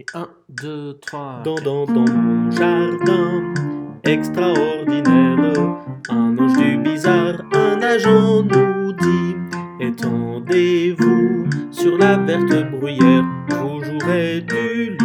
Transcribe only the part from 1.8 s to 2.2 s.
dans